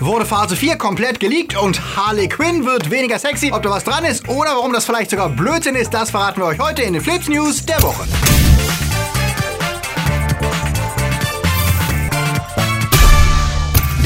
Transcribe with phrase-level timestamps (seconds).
[0.00, 3.52] Wurde Phase 4 komplett geleakt und Harley Quinn wird weniger sexy.
[3.52, 6.46] Ob da was dran ist oder warum das vielleicht sogar Blödsinn ist, das verraten wir
[6.46, 8.04] euch heute in den Flips News der Woche.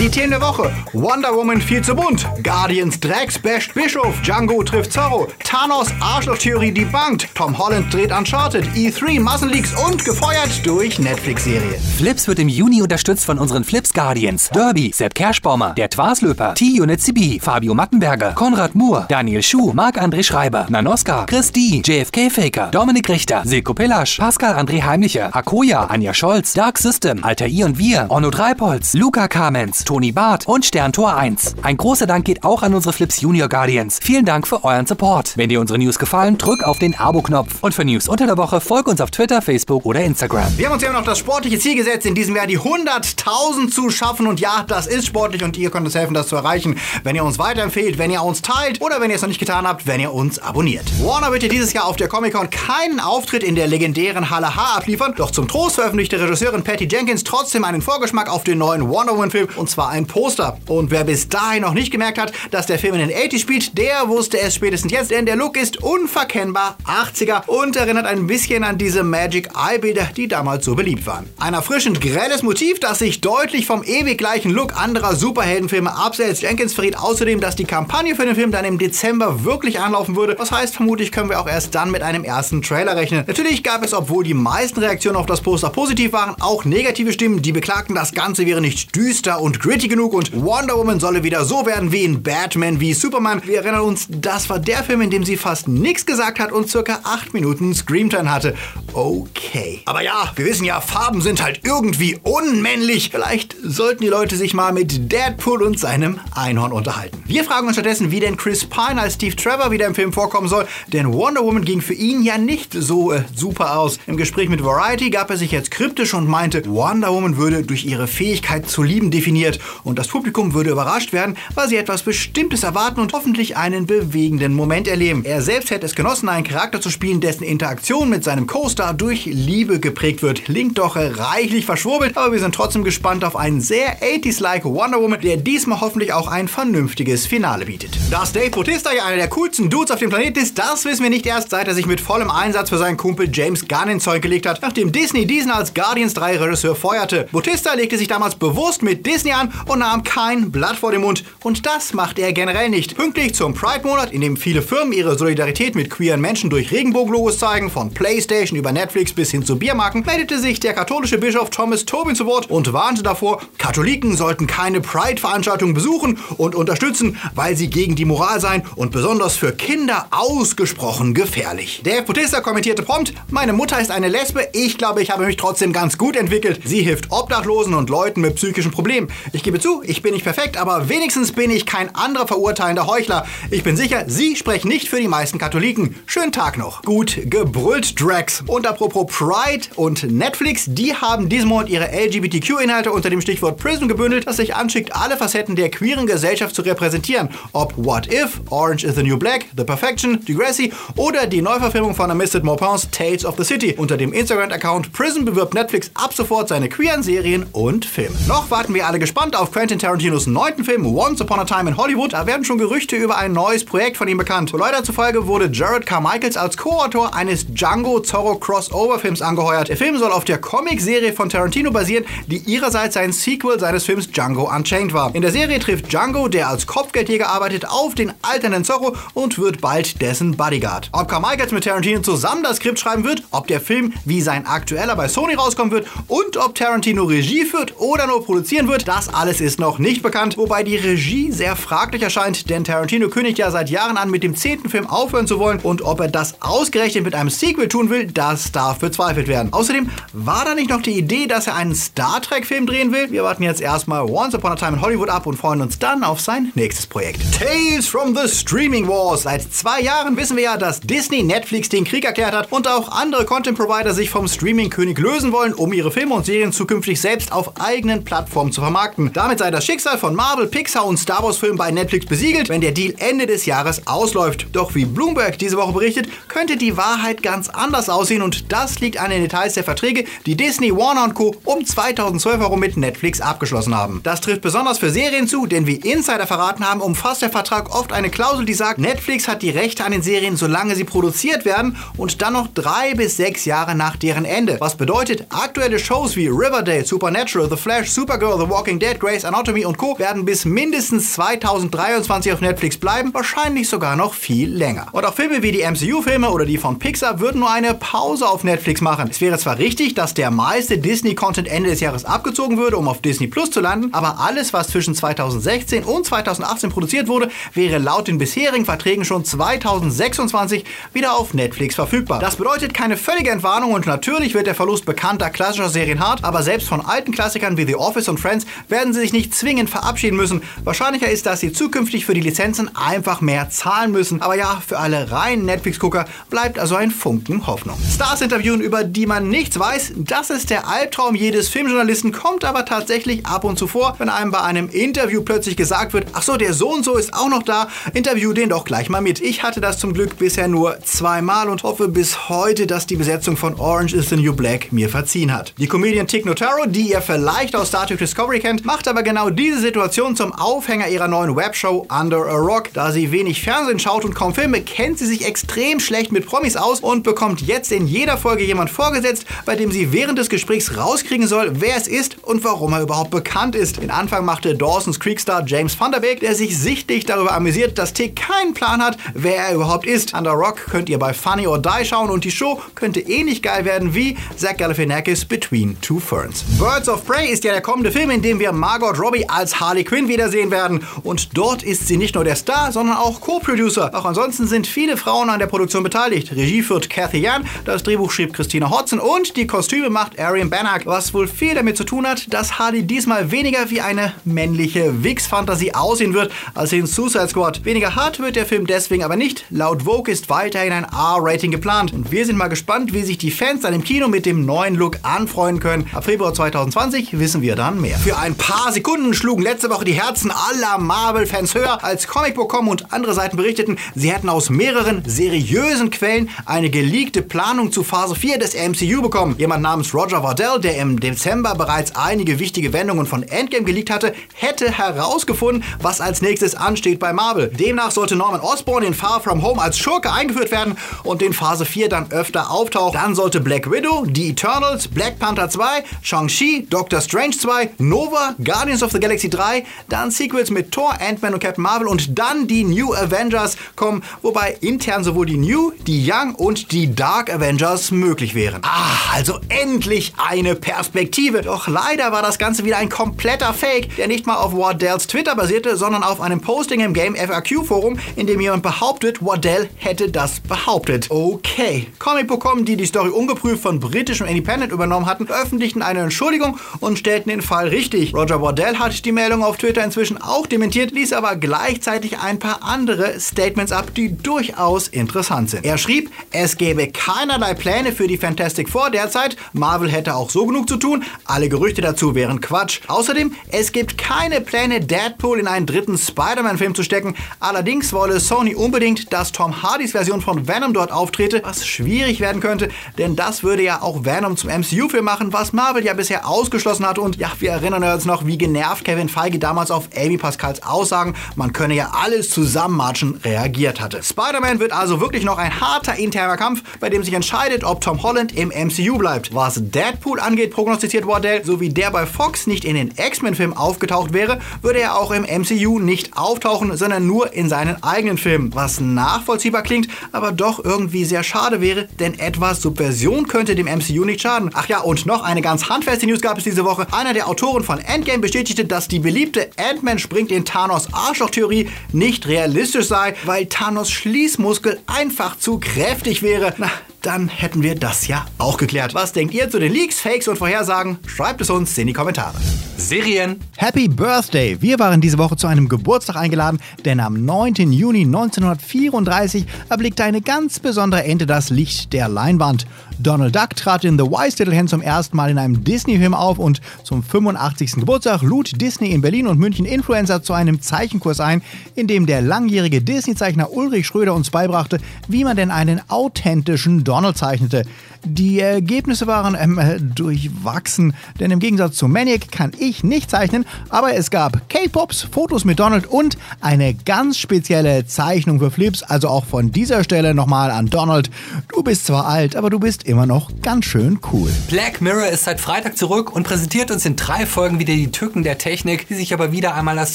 [0.05, 0.71] Die Themen der Woche.
[0.93, 2.29] Wonder Woman viel zu bunt.
[2.43, 4.21] Guardians Drax basht Bischof.
[4.21, 5.29] Django trifft Zorro.
[5.43, 7.27] Thanos Arschloch-Theorie debunked.
[7.35, 8.67] Tom Holland dreht Uncharted.
[8.75, 11.79] E3 Massenleaks und gefeuert durch Netflix-Serie.
[11.97, 14.51] Flips wird im Juni unterstützt von unseren Flips Guardians.
[14.51, 20.67] Derby, Sepp Kerschbaumer, der Twaslöper, T-Unit CB, Fabio Mattenberger, Konrad Moore, Daniel Schuh, Marc-André Schreiber,
[20.69, 26.53] Nanoska, Chris D, JFK Faker, Dominik Richter, Silko Pillasch, Pascal André Heimlicher, Akoya, Anja Scholz,
[26.53, 31.55] Dark System, Alter I und Wir, Onno Dreipolz, Luca Kamens, Toni Barth und Sterntor 1.
[31.63, 34.01] Ein großer Dank geht auch an unsere Flips Junior Guardians.
[34.03, 35.35] Vielen Dank für euren Support.
[35.37, 37.59] Wenn dir unsere News gefallen, drück auf den Abo-Knopf.
[37.61, 40.59] Und für News unter der Woche folg uns auf Twitter, Facebook oder Instagram.
[40.59, 43.89] Wir haben uns ja noch das sportliche Ziel gesetzt, in diesem Jahr die 100.000 zu
[43.91, 44.27] schaffen.
[44.27, 47.23] Und ja, das ist sportlich und ihr könnt uns helfen, das zu erreichen, wenn ihr
[47.23, 50.01] uns weiterempfehlt, wenn ihr uns teilt oder wenn ihr es noch nicht getan habt, wenn
[50.01, 50.87] ihr uns abonniert.
[51.05, 54.79] Warner wird ja dieses Jahr auf der Comic-Con keinen Auftritt in der legendären Halle H
[54.79, 55.15] abliefern.
[55.17, 59.51] Doch zum Trost veröffentlichte Regisseurin Patty Jenkins trotzdem einen Vorgeschmack auf den neuen Wonder Woman-Film
[59.55, 60.59] und zwar ein Poster.
[60.69, 63.79] Und wer bis dahin noch nicht gemerkt hat, dass der Film in den 80s spielt,
[63.79, 68.65] der wusste es spätestens jetzt, denn der Look ist unverkennbar 80er und erinnert ein bisschen
[68.65, 71.29] an diese Magic Eye-Bilder, die damals so beliebt waren.
[71.39, 76.43] Ein erfrischend grelles Motiv, das sich deutlich vom ewig gleichen Look anderer Superheldenfilme absetzt.
[76.43, 80.35] Jenkins verriet außerdem, dass die Kampagne für den Film dann im Dezember wirklich anlaufen würde.
[80.35, 83.25] Das heißt, vermutlich können wir auch erst dann mit einem ersten Trailer rechnen.
[83.27, 87.43] Natürlich gab es, obwohl die meisten Reaktionen auf das Poster positiv waren, auch negative Stimmen,
[87.43, 91.47] die beklagten, das Ganze wäre nicht düster und gritty genug und Wonder Woman solle wieder
[91.47, 93.41] so werden wie in Batman wie Superman.
[93.47, 96.69] Wir erinnern uns, das war der Film, in dem sie fast nichts gesagt hat und
[96.69, 98.55] circa 8 Minuten Screamtime hatte.
[98.93, 99.81] Okay.
[99.87, 103.09] Aber ja, wir wissen ja, Farben sind halt irgendwie unmännlich.
[103.11, 107.25] Vielleicht sollten die Leute sich mal mit Deadpool und seinem Einhorn unterhalten.
[107.25, 110.49] Wir fragen uns stattdessen, wie denn Chris Pine als Steve Trevor wieder im Film vorkommen
[110.49, 113.99] soll, denn Wonder Woman ging für ihn ja nicht so äh, super aus.
[114.07, 117.87] Im Gespräch mit Variety gab er sich jetzt kryptisch und meinte, Wonder Woman würde durch
[117.87, 122.63] ihre Fähigkeit zu lieben definiert und das Publikum würde überrascht werden, weil sie etwas Bestimmtes
[122.63, 125.25] erwarten und hoffentlich einen bewegenden Moment erleben.
[125.25, 129.27] Er selbst hätte es genossen, einen Charakter zu spielen, dessen Interaktion mit seinem Co-Star durch
[129.27, 130.45] Liebe geprägt wird.
[130.45, 135.21] Klingt doch reichlich verschwurbelt, aber wir sind trotzdem gespannt auf einen sehr 80s-like Wonder Woman,
[135.21, 137.99] der diesmal hoffentlich auch ein vernünftiges Finale bietet.
[138.11, 141.11] Dass Dave Bautista ja einer der coolsten Dudes auf dem Planeten ist, das wissen wir
[141.11, 144.23] nicht erst, seit er sich mit vollem Einsatz für seinen Kumpel James Gunn ins Zeug
[144.23, 147.29] gelegt hat, nachdem Disney diesen als Guardians 3 Regisseur feuerte.
[147.33, 151.25] Bautista legte sich damals bewusst mit Disney an und nahm kein Blatt vor den Mund.
[151.43, 152.97] Und das macht er generell nicht.
[152.97, 157.71] Pünktlich zum Pride-Monat, in dem viele Firmen ihre Solidarität mit queeren Menschen durch Regenbogenlogos zeigen,
[157.71, 162.15] von PlayStation über Netflix bis hin zu Biermarken, meldete sich der katholische Bischof Thomas Tobin
[162.15, 167.97] zu Wort und warnte davor, Katholiken sollten keine Pride-Veranstaltungen besuchen und unterstützen, weil sie gegen
[167.97, 171.83] die Moral seien und besonders für Kinder ausgesprochen gefährlich.
[171.85, 175.73] Der Bautista kommentierte prompt, meine Mutter ist eine Lesbe, ich glaube, ich habe mich trotzdem
[175.73, 176.61] ganz gut entwickelt.
[176.65, 179.09] Sie hilft Obdachlosen und Leuten mit psychischen Problemen.
[179.35, 183.27] Ich gebe zu, ich bin nicht perfekt, aber wenigstens bin ich kein anderer verurteilender Heuchler.
[183.51, 185.97] Ich bin sicher, Sie sprechen nicht für die meisten Katholiken.
[186.07, 186.83] Schönen Tag noch.
[186.83, 188.45] Gut gebrüllt, Drax.
[188.47, 193.89] Und apropos Pride und Netflix, die haben diesen Monat ihre LGBTQ-Inhalte unter dem Stichwort Prism
[193.89, 197.29] gebündelt, das sich anschickt, alle Facetten der queeren Gesellschaft zu repräsentieren.
[197.53, 202.09] Ob What If, Orange is the New Black, The Perfection, Degrassi oder die Neuverfilmung von
[202.09, 203.75] Amisted Maupins Tales of the City.
[203.77, 208.15] Unter dem Instagram-Account Prism bewirbt Netflix ab sofort seine queeren Serien und Filme.
[208.29, 211.77] Noch warten wir alle gespannt auf Quentin Tarantinos neunten Film Once Upon a Time in
[211.79, 212.13] Hollywood.
[212.13, 214.53] Da werden schon Gerüchte über ein neues Projekt von ihm bekannt.
[214.53, 219.69] Leider zufolge wurde Jared Carmichaels als Co-Autor eines Django Zorro Crossover-Films angeheuert.
[219.71, 224.11] Der Film soll auf der Comic-Serie von Tarantino basieren, die ihrerseits ein Sequel seines Films
[224.11, 225.15] Django Unchained war.
[225.15, 229.63] In der Serie trifft Django, der als Kopfgeldjäger arbeitet, auf den alternden Zorro und wird
[229.63, 230.91] bald dessen Bodyguard.
[230.93, 234.97] Ob Carmichaels mit Tarantino zusammen das Skript schreiben wird, ob der Film wie sein aktueller
[234.97, 239.41] bei Sony rauskommen wird und ob Tarantino Regie führt oder nur produzieren wird, das alles
[239.41, 243.71] ist noch nicht bekannt, wobei die Regie sehr fraglich erscheint, denn Tarantino kündigt ja seit
[243.71, 247.15] Jahren an, mit dem zehnten Film aufhören zu wollen und ob er das ausgerechnet mit
[247.15, 249.53] einem Sequel tun will, das darf bezweifelt werden.
[249.53, 253.11] Außerdem war da nicht noch die Idee, dass er einen Star Trek-Film drehen will?
[253.11, 256.05] Wir warten jetzt erstmal Once Upon a Time in Hollywood ab und freuen uns dann
[256.05, 257.21] auf sein nächstes Projekt.
[257.39, 259.23] Tales from the Streaming Wars.
[259.23, 262.91] Seit zwei Jahren wissen wir ja, dass Disney Netflix den Krieg erklärt hat und auch
[262.91, 267.61] andere Content-Provider sich vom Streaming-König lösen wollen, um ihre Filme und Serien zukünftig selbst auf
[267.61, 269.04] eigenen Plattformen zu vermarkten.
[269.05, 269.13] Sagten.
[269.13, 272.61] Damit sei das Schicksal von Marvel, Pixar und Star Wars Filmen bei Netflix besiegelt, wenn
[272.61, 274.47] der Deal Ende des Jahres ausläuft.
[274.53, 278.99] Doch wie Bloomberg diese Woche berichtet, könnte die Wahrheit ganz anders aussehen und das liegt
[278.99, 281.35] an den Details der Verträge, die Disney, Warner Co.
[281.45, 284.01] um 2012 herum mit Netflix abgeschlossen haben.
[284.03, 287.93] Das trifft besonders für Serien zu, denn wie Insider verraten haben, umfasst der Vertrag oft
[287.93, 291.77] eine Klausel, die sagt, Netflix hat die Rechte an den Serien, solange sie produziert werden
[291.97, 294.57] und dann noch drei bis sechs Jahre nach deren Ende.
[294.61, 299.65] Was bedeutet, aktuelle Shows wie Riverdale, Supernatural, The Flash, Supergirl, The Walking Dead, Grey's Anatomy
[299.65, 299.99] und Co.
[299.99, 304.87] werden bis mindestens 2023 auf Netflix bleiben, wahrscheinlich sogar noch viel länger.
[304.93, 308.45] Und auch Filme wie die MCU-Filme oder die von Pixar würden nur eine Pause auf
[308.45, 309.09] Netflix machen.
[309.11, 313.01] Es wäre zwar richtig, dass der meiste Disney-Content Ende des Jahres abgezogen würde, um auf
[313.01, 318.09] Disney Plus zu landen, aber alles, was zwischen 2016 und 2018 produziert wurde, wäre laut
[318.09, 322.21] den bisherigen Verträgen schon 2026 wieder auf Netflix verfügbar.
[322.21, 326.43] Das bedeutet keine völlige Entwarnung und natürlich wird der Verlust bekannter klassischer Serien hart, aber
[326.43, 330.17] selbst von alten Klassikern wie The Office und Friends werden sie sich nicht zwingend verabschieden
[330.17, 330.43] müssen.
[330.65, 334.21] Wahrscheinlicher ist, dass sie zukünftig für die Lizenzen einfach mehr zahlen müssen.
[334.21, 337.79] Aber ja, für alle reinen Netflix-Gucker bleibt also ein Funken Hoffnung.
[337.95, 342.65] Stars interviewen, über die man nichts weiß, das ist der Albtraum jedes Filmjournalisten, kommt aber
[342.65, 346.37] tatsächlich ab und zu vor, wenn einem bei einem Interview plötzlich gesagt wird, ach so,
[346.37, 349.21] der so und so ist auch noch da, interview den doch gleich mal mit.
[349.21, 353.37] Ich hatte das zum Glück bisher nur zweimal und hoffe bis heute, dass die Besetzung
[353.37, 355.55] von Orange is the New Black mir verziehen hat.
[355.59, 359.31] Die Comedian Tig Notaro, die ihr vielleicht aus Star Trek Discovery kennt, macht aber genau
[359.31, 362.73] diese Situation zum Aufhänger ihrer neuen Webshow Under a Rock.
[362.73, 366.57] Da sie wenig Fernsehen schaut und kaum Filme, kennt sie sich extrem schlecht mit Promis
[366.57, 370.77] aus und bekommt jetzt in jeder Folge jemand vorgesetzt, bei dem sie während des Gesprächs
[370.77, 373.83] rauskriegen soll, wer es ist und warum er überhaupt bekannt ist.
[373.83, 377.79] Den Anfang machte Dawson's Creek Star James Van der Beek, der sich sichtlich darüber amüsiert,
[377.79, 380.15] dass Tick keinen Plan hat, wer er überhaupt ist.
[380.15, 383.65] Under Rock könnt ihr bei Funny or Die schauen und die Show könnte ähnlich geil
[383.65, 386.45] werden wie Zach Galifianakis Between Two Ferns.
[386.59, 389.85] Birds of Prey ist ja der kommende Film, in dem wir Margot Robbie als Harley
[389.85, 390.85] Quinn wiedersehen werden.
[391.03, 393.95] Und dort ist sie nicht nur der Star, sondern auch Co-Producer.
[393.95, 396.33] Auch ansonsten sind viele Frauen an der Produktion beteiligt.
[396.33, 400.87] Regie führt Cathy Yan, das Drehbuch schrieb Christina Hodson und die Kostüme macht Arian Bannock,
[400.87, 405.75] was wohl viel damit zu tun hat, dass Harley diesmal weniger wie eine männliche Wix-Fantasie
[405.75, 407.65] aussehen wird als in Suicide Squad.
[407.65, 409.45] Weniger hart wird der Film deswegen aber nicht.
[409.51, 411.93] Laut Vogue ist weiterhin ein R-Rating geplant.
[411.93, 414.75] Und wir sind mal gespannt, wie sich die Fans dann im Kino mit dem neuen
[414.75, 415.89] Look anfreuen können.
[415.93, 417.99] Ab Februar 2020 wissen wir dann mehr.
[417.99, 422.93] Für ein paar Sekunden schlugen letzte Woche die Herzen aller Marvel-Fans höher, als Comicbook.com und
[422.93, 428.37] andere Seiten berichteten, sie hätten aus mehreren seriösen Quellen eine geleakte Planung zu Phase 4
[428.39, 429.37] des MCU bekommen.
[429.39, 434.13] Jemand namens Roger Vardell, der im Dezember bereits einige wichtige Wendungen von Endgame geleakt hatte,
[434.35, 437.49] hätte herausgefunden, was als nächstes ansteht bei Marvel.
[437.49, 441.65] Demnach sollte Norman Osborn in Far From Home als Schurke eingeführt werden und in Phase
[441.65, 443.01] 4 dann öfter auftauchen.
[443.01, 448.83] Dann sollte Black Widow, die Eternals, Black Panther 2, Shang-Chi, Doctor Strange 2, Nova, Guardians
[448.83, 452.65] of the Galaxy 3, dann Sequels mit Thor, Ant-Man und Captain Marvel und dann die
[452.65, 458.35] New Avengers kommen, wobei intern sowohl die New, die Young und die Dark Avengers möglich
[458.35, 458.61] wären.
[458.65, 461.43] Ah, also endlich eine Perspektive.
[461.43, 465.35] Doch leider war das Ganze wieder ein kompletter Fake, der nicht mal auf Wardells Twitter
[465.37, 470.11] basierte, sondern auf einem Posting im Game FAQ Forum, in dem jemand behauptet, Wardell hätte
[470.11, 471.11] das behauptet.
[471.11, 471.89] Okay.
[471.99, 477.31] Comic.com, die die Story ungeprüft von britischem Independent übernommen hatten, veröffentlichten eine Entschuldigung und stellten
[477.31, 478.13] den Fall richtig.
[478.25, 482.63] Roger Wardell hat die Meldung auf Twitter inzwischen auch dementiert, ließ aber gleichzeitig ein paar
[482.63, 485.67] andere Statements ab, die durchaus interessant sind.
[485.67, 490.47] Er schrieb, es gäbe keinerlei Pläne für die Fantastic Four derzeit, Marvel hätte auch so
[490.47, 492.81] genug zu tun, alle Gerüchte dazu wären Quatsch.
[492.89, 498.55] Außerdem, es gibt keine Pläne, Deadpool in einen dritten Spider-Man-Film zu stecken, allerdings wolle Sony
[498.55, 503.43] unbedingt, dass Tom Hardys Version von Venom dort auftrete, was schwierig werden könnte, denn das
[503.43, 507.31] würde ja auch Venom zum MCU-Film machen, was Marvel ja bisher ausgeschlossen hat und ja,
[507.41, 511.75] wir erinnern uns noch, wie genervt Kevin Feige damals auf Amy Pascals Aussagen, man könne
[511.75, 514.03] ja alles zusammenmatschen, reagiert hatte.
[514.03, 518.03] Spider-Man wird also wirklich noch ein harter interner Kampf, bei dem sich entscheidet, ob Tom
[518.03, 519.35] Holland im MCU bleibt.
[519.35, 524.13] Was Deadpool angeht, prognostiziert Wardell, so wie der bei Fox nicht in den X-Men-Filmen aufgetaucht
[524.13, 528.55] wäre, würde er auch im MCU nicht auftauchen, sondern nur in seinen eigenen Filmen.
[528.55, 534.05] Was nachvollziehbar klingt, aber doch irgendwie sehr schade wäre, denn etwas Subversion könnte dem MCU
[534.05, 534.51] nicht schaden.
[534.55, 536.87] Ach ja, und noch eine ganz handfeste News gab es diese Woche.
[536.93, 542.29] Einer der Autoren von Endgame bestätigte, dass die beliebte Ant-Man springt in Thanos Arschloch-Theorie nicht
[542.29, 546.53] realistisch sei, weil Thanos Schließmuskel einfach zu kräftig wäre.
[546.59, 546.71] Na,
[547.01, 548.93] dann hätten wir das ja auch geklärt.
[548.93, 550.99] Was denkt ihr zu den Leaks, Fakes und Vorhersagen?
[551.07, 552.35] Schreibt es uns in die Kommentare.
[552.77, 553.41] Serien.
[553.57, 554.61] Happy Birthday!
[554.61, 557.73] Wir waren diese Woche zu einem Geburtstag eingeladen, denn am 9.
[557.73, 562.67] Juni 1934 erblickte eine ganz besondere Ente das Licht der Leinwand.
[562.99, 566.39] Donald Duck trat in The Wise Little Hen zum ersten Mal in einem Disney-Film auf
[566.39, 567.73] und zum 85.
[567.73, 571.43] Geburtstag lud Disney in Berlin und München Influencer zu einem Zeichenkurs ein,
[571.75, 577.17] in dem der langjährige Disney-Zeichner Ulrich Schröder uns beibrachte, wie man denn einen authentischen Donald
[577.17, 577.65] zeichnete.
[578.07, 583.47] Die Ergebnisse waren ähm, äh, durchwachsen, denn im Gegensatz zu Maniac kann ich nicht zeichnen,
[583.71, 589.09] aber es gab K-Pops, Fotos mit Donald und eine ganz spezielle Zeichnung für Flips, also
[589.09, 591.11] auch von dieser Stelle nochmal an Donald.
[591.49, 594.31] Du bist zwar alt, aber du bist immer noch ganz schön cool.
[594.49, 598.23] Black Mirror ist seit Freitag zurück und präsentiert uns in drei Folgen wieder die Tücken
[598.23, 599.95] der Technik, die sich aber wieder einmal als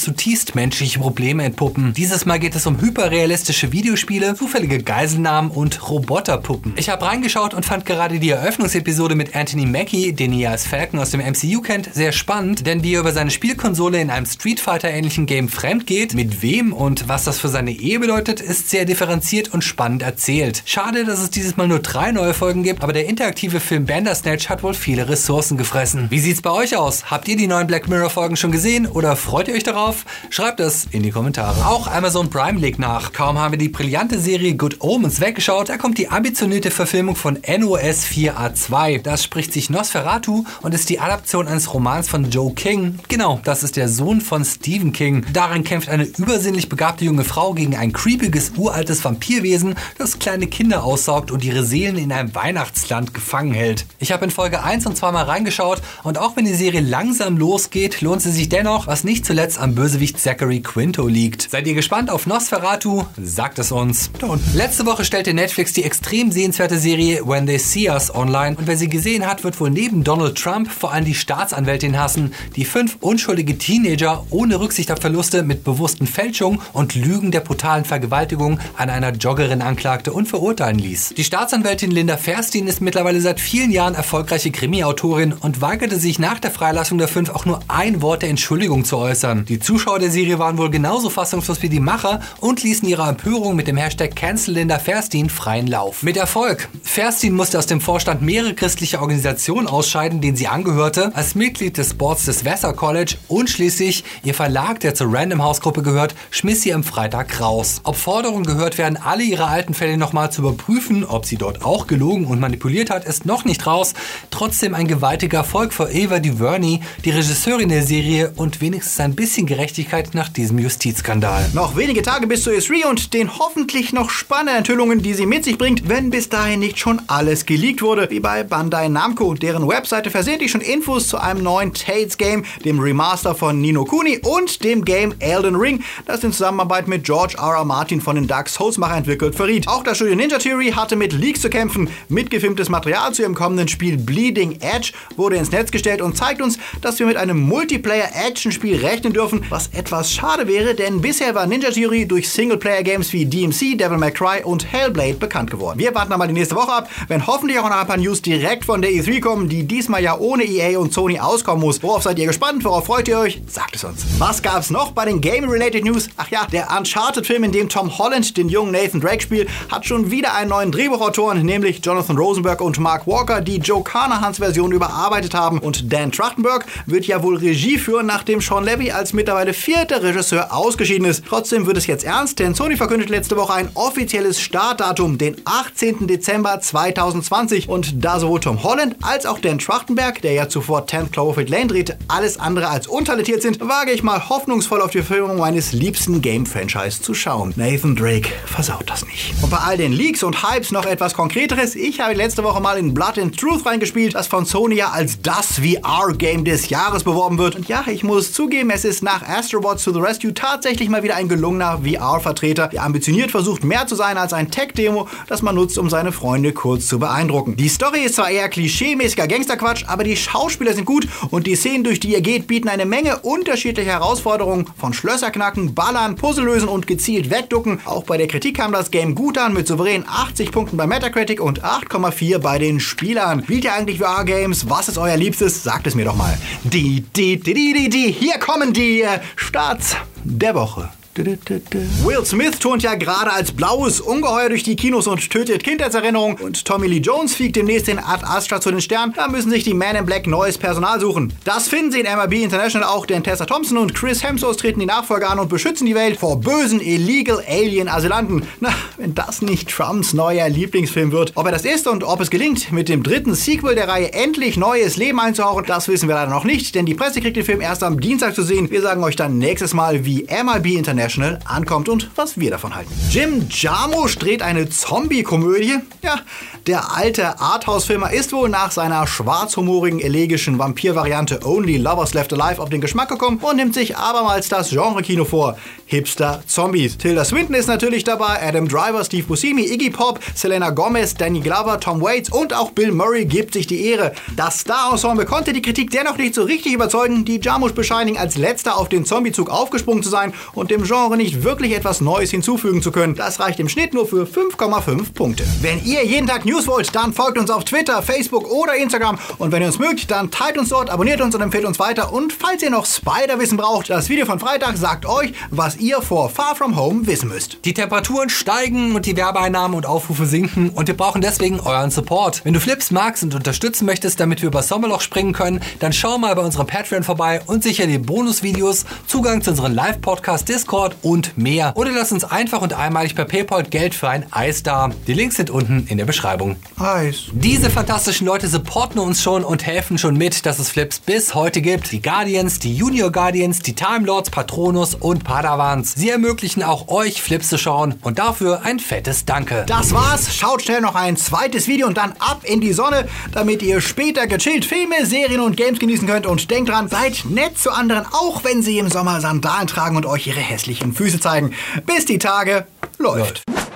[0.00, 1.92] zutiefst menschliche Probleme entpuppen.
[1.94, 6.74] Dieses Mal geht es um hyperrealistische Videospiele, zufällige Geiselnahmen und Roboterpuppen.
[6.76, 11.00] Ich habe reingeschaut und fand gerade die Eröffnungsepisode mit Anthony Mackie, den ihr als Falcon
[11.00, 14.60] aus dem MCU kennt, sehr spannend, denn wie er über seine Spielkonsole in einem Street
[14.60, 18.70] Fighter ähnlichen Game fremd geht, mit wem und was das für seine Ehe bedeutet, ist
[18.70, 20.62] sehr differenziert und spannend erzählt.
[20.64, 24.48] Schade, dass es dieses Mal nur drei neue Folgen gibt, aber der interaktive Film Bandersnatch
[24.48, 26.06] hat wohl viele Ressourcen gefressen.
[26.10, 27.10] Wie sieht's bei euch aus?
[27.10, 30.06] Habt ihr die neuen Black Mirror Folgen schon gesehen oder freut ihr euch darauf?
[30.30, 31.66] Schreibt es in die Kommentare.
[31.66, 33.12] Auch Amazon Prime legt nach.
[33.12, 37.34] Kaum haben wir die brillante Serie Good Omens weggeschaut, da kommt die ambitionierte Verfilmung von
[37.34, 39.02] NOS 4A2.
[39.02, 42.98] Das spricht sich Nosferatu und ist die Adaption eines Romans von Joe King.
[43.08, 45.26] Genau, das ist der Sohn von Stephen King.
[45.32, 50.84] Darin kämpft eine übersinnlich begabte junge Frau gegen ein creepiges uraltes Vampirwesen, das kleine Kinder
[50.84, 53.84] aussaugt und ihre Seelen in einem Weihnachts Weihnachtsland gefangen hält.
[53.98, 57.36] Ich habe in Folge 1 und 2 mal reingeschaut und auch wenn die Serie langsam
[57.36, 61.50] losgeht, lohnt sie sich dennoch, was nicht zuletzt am Bösewicht Zachary Quinto liegt.
[61.50, 63.04] Seid ihr gespannt auf Nosferatu?
[63.20, 64.10] Sagt es uns.
[64.22, 68.66] Und letzte Woche stellte Netflix die extrem sehenswerte Serie When They See Us online und
[68.66, 72.64] wer sie gesehen hat, wird wohl neben Donald Trump vor allem die Staatsanwältin hassen, die
[72.64, 78.60] fünf unschuldige Teenager ohne Rücksicht auf Verluste mit bewussten Fälschungen und Lügen der brutalen Vergewaltigung
[78.76, 81.14] an einer Joggerin anklagte und verurteilen ließ.
[81.16, 86.18] Die Staatsanwältin Linda Ferstin Kerstin ist mittlerweile seit vielen Jahren erfolgreiche Krimi-Autorin und weigerte sich
[86.18, 89.46] nach der Freilassung der fünf auch nur ein Wort der Entschuldigung zu äußern.
[89.46, 93.56] Die Zuschauer der Serie waren wohl genauso fassungslos wie die Macher und ließen ihre Empörung
[93.56, 96.02] mit dem Hashtag Cancel Linda Ferstin freien Lauf.
[96.02, 96.68] Mit Erfolg.
[96.82, 101.94] Ferstin musste aus dem Vorstand mehrere christliche Organisationen ausscheiden, denen sie angehörte, als Mitglied des
[101.94, 106.60] Boards des Vassar College und schließlich ihr Verlag, der zur Random House Gruppe gehört, schmiss
[106.60, 107.80] sie am Freitag raus.
[107.84, 111.86] Ob Forderungen gehört werden, alle ihre alten Fälle nochmal zu überprüfen, ob sie dort auch
[111.86, 113.94] gelogen und manipuliert hat, ist noch nicht raus.
[114.30, 119.46] Trotzdem ein gewaltiger Erfolg für Eva DuVernay, die Regisseurin der Serie und wenigstens ein bisschen
[119.46, 121.48] Gerechtigkeit nach diesem Justizskandal.
[121.54, 125.44] Noch wenige Tage bis zu E3 und den hoffentlich noch spannenden Enthüllungen, die sie mit
[125.44, 129.34] sich bringt, wenn bis dahin nicht schon alles geleakt wurde, wie bei Bandai Namco.
[129.34, 134.18] Deren Webseite versehentlich schon Infos zu einem neuen Tales Game, dem Remaster von Nino Kuni
[134.18, 137.54] und dem Game Elden Ring, das in Zusammenarbeit mit George R.
[137.58, 137.64] R.
[137.64, 139.68] Martin von den Dark Souls-Macher entwickelt, verriet.
[139.68, 141.88] Auch das Studio Ninja Theory hatte mit Leaks zu kämpfen.
[142.08, 146.40] Mitgeführt gefilmtes Material zu ihrem kommenden Spiel Bleeding Edge wurde ins Netz gestellt und zeigt
[146.40, 151.46] uns, dass wir mit einem Multiplayer-Action-Spiel rechnen dürfen, was etwas schade wäre, denn bisher war
[151.46, 155.78] Ninja Theory durch Singleplayer-Games wie DMC, Devil May Cry und Hellblade bekannt geworden.
[155.78, 158.64] Wir warten aber die nächste Woche ab, wenn hoffentlich auch noch ein paar News direkt
[158.64, 161.82] von der E3 kommen, die diesmal ja ohne EA und Sony auskommen muss.
[161.82, 162.64] Worauf seid ihr gespannt?
[162.64, 163.42] Worauf freut ihr euch?
[163.48, 164.06] Sagt es uns.
[164.16, 166.08] Was gab's noch bei den Game-related News?
[166.16, 170.10] Ach ja, der Uncharted-Film, in dem Tom Holland den jungen Nathan Drake spielt, hat schon
[170.10, 174.70] wieder einen neuen Drehbuchautoren, nämlich Jonathan Rose Rosenberg und Mark Walker, die Joe Carnahans Version
[174.70, 175.58] überarbeitet haben.
[175.58, 180.54] Und Dan Trachtenberg wird ja wohl Regie führen, nachdem Sean Levy als mittlerweile vierter Regisseur
[180.54, 181.24] ausgeschieden ist.
[181.26, 186.06] Trotzdem wird es jetzt ernst, denn Sony verkündet letzte Woche ein offizielles Startdatum, den 18.
[186.06, 187.68] Dezember 2020.
[187.68, 191.66] Und da sowohl Tom Holland als auch Dan Trachtenberg, der ja zuvor 10th Cloverfield Lane
[191.66, 196.22] drehte, alles andere als untalentiert sind, wage ich mal hoffnungsvoll auf die Filmung meines liebsten
[196.22, 197.52] Game-Franchise zu schauen.
[197.56, 199.34] Nathan Drake versaut das nicht.
[199.42, 201.74] Und bei all den Leaks und Hypes noch etwas Konkreteres.
[201.74, 205.22] Ich habe letzte Woche mal in Blood and Truth reingespielt, das von Sony ja als
[205.22, 207.56] das VR-Game des Jahres beworben wird.
[207.56, 211.16] Und ja, ich muss zugeben, es ist nach Astrobots to the Rescue tatsächlich mal wieder
[211.16, 215.78] ein gelungener VR-Vertreter, der ambitioniert versucht, mehr zu sein als ein Tech-Demo, das man nutzt,
[215.78, 217.56] um seine Freunde kurz zu beeindrucken.
[217.56, 221.84] Die Story ist zwar eher klischeemäßiger Gangsterquatsch, aber die Schauspieler sind gut und die Szenen,
[221.84, 226.86] durch die ihr geht, bieten eine Menge unterschiedlicher Herausforderungen von Schlösserknacken, Ballern, Puzzle lösen und
[226.86, 227.80] gezielt wegducken.
[227.86, 231.40] Auch bei der Kritik kam das Game gut an mit souverän 80 Punkten bei Metacritic
[231.40, 233.42] und 8,4 4 bei den Spielern.
[233.42, 234.68] Spielt ihr eigentlich VR-Games?
[234.70, 235.62] Was ist euer Liebstes?
[235.62, 236.36] Sagt es mir doch mal.
[236.64, 238.12] Die, die, die, die, die, die.
[238.12, 240.88] Hier kommen die äh, Starts der Woche.
[241.24, 246.38] Will Smith turnt ja gerade als blaues Ungeheuer durch die Kinos und tötet Kindheitserinnerungen.
[246.38, 249.12] Und Tommy Lee Jones fliegt demnächst in Ad Astra zu den Sternen.
[249.14, 251.32] Da müssen sich die Men in Black neues Personal suchen.
[251.44, 254.86] Das finden sie in MLB International auch, denn Tessa Thompson und Chris Hemsworth treten die
[254.86, 258.42] Nachfolger an und beschützen die Welt vor bösen Illegal Alien Asylanten.
[258.60, 261.32] Na, wenn das nicht Trumps neuer Lieblingsfilm wird.
[261.34, 264.56] Ob er das ist und ob es gelingt, mit dem dritten Sequel der Reihe endlich
[264.56, 267.60] neues Leben einzuhauchen, das wissen wir leider noch nicht, denn die Presse kriegt den Film
[267.60, 268.70] erst am Dienstag zu sehen.
[268.70, 272.90] Wir sagen euch dann nächstes Mal, wie MLB International ankommt und was wir davon halten.
[273.10, 275.78] Jim Jarmusch dreht eine Zombie-Komödie.
[276.02, 276.20] Ja,
[276.66, 282.70] der alte Arthouse-Filmer ist wohl nach seiner schwarzhumorigen, elegischen Vampir-Variante Only Lovers Left Alive auf
[282.70, 285.56] den Geschmack gekommen und nimmt sich abermals das Genre-Kino vor.
[285.90, 286.98] Hipster-Zombies.
[286.98, 291.80] Tilda Swinton ist natürlich dabei, Adam Driver, Steve Buscemi, Iggy Pop, Selena Gomez, Danny Glover,
[291.80, 294.12] Tom Waits und auch Bill Murray gibt sich die Ehre.
[294.36, 298.78] Das Star-Ensemble konnte die Kritik dennoch nicht so richtig überzeugen, die Jarmusch bescheinigen als letzter
[298.78, 302.92] auf den Zombie-Zug aufgesprungen zu sein und dem Genre nicht wirklich etwas Neues hinzufügen zu
[302.92, 303.16] können.
[303.16, 305.44] Das reicht im Schnitt nur für 5,5 Punkte.
[305.60, 309.50] Wenn ihr jeden Tag News wollt, dann folgt uns auf Twitter, Facebook oder Instagram und
[309.50, 312.32] wenn ihr uns mögt, dann teilt uns dort, abonniert uns und empfehlt uns weiter und
[312.32, 316.54] falls ihr noch Spider-Wissen braucht, das Video von Freitag sagt euch, was ihr vor Far
[316.54, 317.58] From Home wissen müsst.
[317.64, 322.44] Die Temperaturen steigen und die Werbeeinnahmen und Aufrufe sinken und wir brauchen deswegen euren Support.
[322.44, 326.18] Wenn du Flips magst und unterstützen möchtest, damit wir über Sommerloch springen können, dann schau
[326.18, 331.36] mal bei unserem Patreon vorbei und sicher die Bonusvideos, Zugang zu unseren Live-Podcast, Discord und
[331.38, 331.72] mehr.
[331.76, 334.90] Oder lass uns einfach und einmalig per PayPal Geld für ein Eis da.
[335.06, 336.56] Die Links sind unten in der Beschreibung.
[336.78, 337.24] Eis.
[337.32, 341.62] Diese fantastischen Leute supporten uns schon und helfen schon mit, dass es Flips bis heute
[341.62, 341.92] gibt.
[341.92, 345.24] Die Guardians, die Junior Guardians, die Time Lords, Patronus und
[345.70, 345.94] Padawans.
[345.96, 349.64] Sie ermöglichen auch euch Flips zu schauen und dafür ein fettes Danke.
[349.66, 350.34] Das war's.
[350.34, 354.26] Schaut schnell noch ein zweites Video und dann ab in die Sonne, damit ihr später
[354.26, 356.26] gechillt Filme, Serien und Games genießen könnt.
[356.26, 360.06] Und denkt dran, seid nett zu anderen, auch wenn sie im Sommer Sandalen tragen und
[360.06, 361.54] euch ihre hässlichen Füße zeigen.
[361.86, 362.66] Bis die Tage
[362.98, 363.42] läuft.
[363.46, 363.69] läuft.